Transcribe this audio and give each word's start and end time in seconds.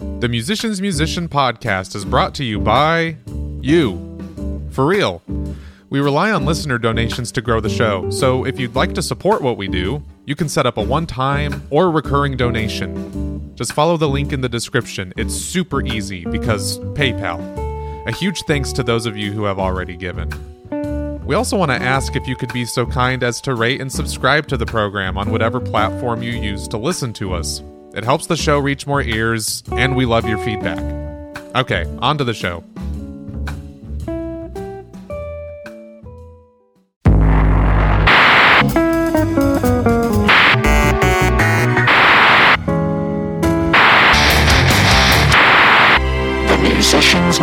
The 0.00 0.28
Musician's 0.28 0.80
Musician 0.80 1.28
podcast 1.28 1.94
is 1.94 2.06
brought 2.06 2.34
to 2.36 2.44
you 2.44 2.58
by 2.58 3.16
you. 3.60 4.18
For 4.70 4.86
real. 4.86 5.22
We 5.90 6.00
rely 6.00 6.30
on 6.30 6.46
listener 6.46 6.78
donations 6.78 7.30
to 7.32 7.42
grow 7.42 7.60
the 7.60 7.68
show, 7.68 8.08
so 8.08 8.46
if 8.46 8.58
you'd 8.58 8.74
like 8.74 8.94
to 8.94 9.02
support 9.02 9.42
what 9.42 9.58
we 9.58 9.68
do, 9.68 10.02
you 10.24 10.34
can 10.34 10.48
set 10.48 10.64
up 10.64 10.78
a 10.78 10.82
one 10.82 11.06
time 11.06 11.62
or 11.68 11.90
recurring 11.90 12.38
donation. 12.38 13.54
Just 13.56 13.74
follow 13.74 13.98
the 13.98 14.08
link 14.08 14.32
in 14.32 14.40
the 14.40 14.48
description. 14.48 15.12
It's 15.18 15.34
super 15.34 15.84
easy 15.84 16.24
because 16.24 16.78
PayPal. 16.78 17.38
A 18.06 18.12
huge 18.12 18.40
thanks 18.44 18.72
to 18.72 18.82
those 18.82 19.04
of 19.04 19.18
you 19.18 19.32
who 19.32 19.44
have 19.44 19.58
already 19.58 19.96
given. 19.96 20.30
We 21.26 21.34
also 21.34 21.58
want 21.58 21.72
to 21.72 21.76
ask 21.76 22.16
if 22.16 22.26
you 22.26 22.36
could 22.36 22.52
be 22.54 22.64
so 22.64 22.86
kind 22.86 23.22
as 23.22 23.38
to 23.42 23.54
rate 23.54 23.82
and 23.82 23.92
subscribe 23.92 24.46
to 24.48 24.56
the 24.56 24.66
program 24.66 25.18
on 25.18 25.30
whatever 25.30 25.60
platform 25.60 26.22
you 26.22 26.32
use 26.32 26.66
to 26.68 26.78
listen 26.78 27.12
to 27.14 27.34
us. 27.34 27.62
It 27.92 28.04
helps 28.04 28.26
the 28.26 28.36
show 28.36 28.58
reach 28.58 28.86
more 28.86 29.02
ears, 29.02 29.64
and 29.72 29.96
we 29.96 30.06
love 30.06 30.28
your 30.28 30.38
feedback. 30.38 30.78
Okay, 31.56 31.84
on 31.98 32.18
to 32.18 32.24
the 32.24 32.34
show. 32.34 32.62
The 46.46 46.58
Musician's 46.62 47.40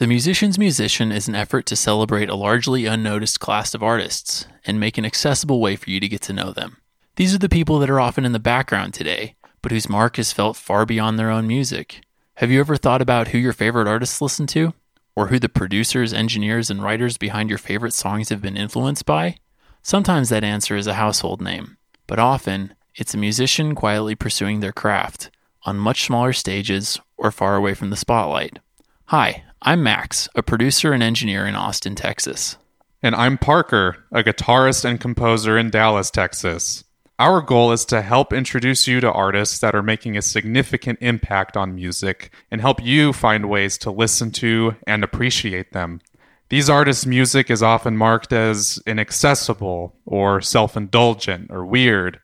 The 0.00 0.06
Musician's 0.06 0.58
Musician 0.58 1.12
is 1.12 1.28
an 1.28 1.34
effort 1.34 1.66
to 1.66 1.76
celebrate 1.76 2.30
a 2.30 2.34
largely 2.34 2.86
unnoticed 2.86 3.38
class 3.38 3.74
of 3.74 3.82
artists 3.82 4.46
and 4.64 4.80
make 4.80 4.96
an 4.96 5.04
accessible 5.04 5.60
way 5.60 5.76
for 5.76 5.90
you 5.90 6.00
to 6.00 6.08
get 6.08 6.22
to 6.22 6.32
know 6.32 6.52
them. 6.52 6.78
These 7.16 7.34
are 7.34 7.38
the 7.38 7.50
people 7.50 7.78
that 7.80 7.90
are 7.90 8.00
often 8.00 8.24
in 8.24 8.32
the 8.32 8.38
background 8.38 8.94
today, 8.94 9.34
but 9.60 9.72
whose 9.72 9.90
mark 9.90 10.18
is 10.18 10.32
felt 10.32 10.56
far 10.56 10.86
beyond 10.86 11.18
their 11.18 11.28
own 11.28 11.46
music. 11.46 12.00
Have 12.36 12.50
you 12.50 12.60
ever 12.60 12.76
thought 12.76 13.02
about 13.02 13.28
who 13.28 13.38
your 13.38 13.52
favorite 13.52 13.86
artists 13.86 14.22
listen 14.22 14.46
to? 14.46 14.72
Or 15.14 15.26
who 15.26 15.38
the 15.38 15.50
producers, 15.50 16.14
engineers, 16.14 16.70
and 16.70 16.82
writers 16.82 17.18
behind 17.18 17.50
your 17.50 17.58
favorite 17.58 17.92
songs 17.92 18.30
have 18.30 18.40
been 18.40 18.56
influenced 18.56 19.04
by? 19.04 19.36
Sometimes 19.82 20.30
that 20.30 20.42
answer 20.42 20.76
is 20.76 20.86
a 20.86 20.94
household 20.94 21.42
name, 21.42 21.76
but 22.06 22.18
often 22.18 22.72
it's 22.94 23.12
a 23.12 23.18
musician 23.18 23.74
quietly 23.74 24.14
pursuing 24.14 24.60
their 24.60 24.72
craft 24.72 25.30
on 25.64 25.76
much 25.76 26.06
smaller 26.06 26.32
stages 26.32 26.98
or 27.18 27.30
far 27.30 27.54
away 27.54 27.74
from 27.74 27.90
the 27.90 27.96
spotlight. 27.96 28.60
Hi, 29.08 29.44
I'm 29.62 29.82
Max, 29.82 30.26
a 30.34 30.42
producer 30.42 30.94
and 30.94 31.02
engineer 31.02 31.44
in 31.44 31.54
Austin, 31.54 31.94
Texas. 31.94 32.56
And 33.02 33.14
I'm 33.14 33.36
Parker, 33.36 34.06
a 34.10 34.22
guitarist 34.22 34.86
and 34.86 34.98
composer 34.98 35.58
in 35.58 35.68
Dallas, 35.68 36.10
Texas. 36.10 36.82
Our 37.18 37.42
goal 37.42 37.70
is 37.72 37.84
to 37.86 38.00
help 38.00 38.32
introduce 38.32 38.88
you 38.88 39.00
to 39.00 39.12
artists 39.12 39.58
that 39.58 39.74
are 39.74 39.82
making 39.82 40.16
a 40.16 40.22
significant 40.22 41.00
impact 41.02 41.58
on 41.58 41.74
music 41.74 42.32
and 42.50 42.62
help 42.62 42.82
you 42.82 43.12
find 43.12 43.50
ways 43.50 43.76
to 43.78 43.90
listen 43.90 44.30
to 44.32 44.76
and 44.86 45.04
appreciate 45.04 45.74
them. 45.74 46.00
These 46.48 46.70
artists' 46.70 47.04
music 47.04 47.50
is 47.50 47.62
often 47.62 47.98
marked 47.98 48.32
as 48.32 48.82
inaccessible 48.86 49.94
or 50.06 50.40
self 50.40 50.74
indulgent 50.74 51.50
or 51.50 51.66
weird. 51.66 52.18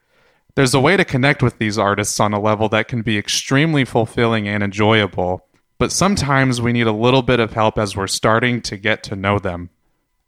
There's 0.54 0.72
a 0.72 0.80
way 0.80 0.96
to 0.96 1.04
connect 1.04 1.42
with 1.42 1.58
these 1.58 1.76
artists 1.76 2.18
on 2.18 2.32
a 2.32 2.40
level 2.40 2.70
that 2.70 2.88
can 2.88 3.02
be 3.02 3.18
extremely 3.18 3.84
fulfilling 3.84 4.48
and 4.48 4.62
enjoyable, 4.62 5.46
but 5.78 5.92
sometimes 5.92 6.60
we 6.60 6.72
need 6.72 6.86
a 6.86 6.92
little 6.92 7.22
bit 7.22 7.40
of 7.40 7.52
help 7.52 7.78
as 7.78 7.96
we're 7.96 8.06
starting 8.06 8.60
to 8.62 8.76
get 8.76 9.02
to 9.04 9.16
know 9.16 9.38
them. 9.38 9.70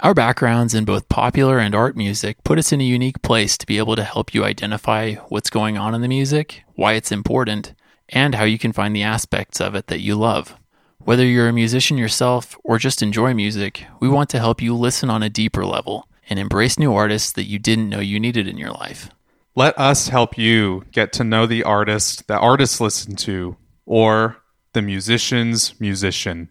Our 0.01 0.15
backgrounds 0.15 0.75
in 0.75 0.85
both 0.85 1.09
popular 1.09 1.59
and 1.59 1.75
art 1.75 1.97
music 1.97 2.45
put 2.45 2.59
us 2.59 2.71
in 2.71 2.81
a 2.81 2.85
unique 2.85 3.21
place 3.23 3.59
to 3.59 3.67
be 3.67 3.79
able 3.79 3.97
to 3.97 4.05
help 4.05 4.33
you 4.33 4.45
identify 4.45 5.15
what's 5.29 5.51
going 5.51 5.77
on 5.77 5.95
in 5.95 6.03
the 6.03 6.09
music, 6.09 6.63
why 6.77 6.93
it's 6.93 7.11
important, 7.11 7.75
and 8.09 8.37
how 8.37 8.45
you 8.45 8.59
can 8.59 8.73
find 8.73 8.95
the 8.95 9.03
aspects 9.03 9.61
of 9.61 9.75
it 9.75 9.89
that 9.89 10.01
you 10.01 10.15
love. 10.15 10.57
Whether 10.99 11.25
you're 11.25 11.49
a 11.49 11.53
musician 11.53 11.99
yourself 11.99 12.57
or 12.63 12.79
just 12.79 13.03
enjoy 13.03 13.35
music, 13.35 13.85
we 13.99 14.08
want 14.08 14.31
to 14.31 14.39
help 14.39 14.63
you 14.63 14.75
listen 14.75 15.11
on 15.11 15.23
a 15.23 15.31
deeper 15.31 15.64
level 15.64 16.07
and 16.31 16.39
embrace 16.39 16.79
new 16.79 16.95
artists 16.95 17.33
that 17.33 17.45
you 17.45 17.58
didn't 17.58 17.89
know 17.89 18.01
you 18.01 18.20
needed 18.20 18.47
in 18.47 18.58
your 18.58 18.73
life. 18.73 19.11
Let 19.57 19.77
us 19.79 20.08
help 20.08 20.39
you 20.39 20.85
get 20.92 21.13
to 21.14 21.25
know 21.25 21.47
the 21.47 21.64
artist 21.64 22.29
that 22.29 22.39
artists 22.39 22.81
listen 22.81 23.17
to, 23.17 23.57
or 23.85 24.37
the 24.78 24.83
musician's 24.83 25.74
musician. 25.80 26.48